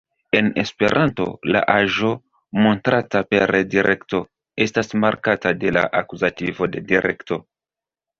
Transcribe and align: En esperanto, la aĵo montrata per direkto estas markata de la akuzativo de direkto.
En 0.37 0.47
esperanto, 0.59 1.25
la 1.55 1.59
aĵo 1.73 2.07
montrata 2.63 3.21
per 3.33 3.53
direkto 3.73 4.21
estas 4.65 4.89
markata 5.05 5.53
de 5.65 5.75
la 5.77 5.85
akuzativo 6.01 6.69
de 6.77 6.83
direkto. 6.95 7.39